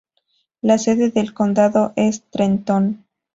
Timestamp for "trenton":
2.31-3.05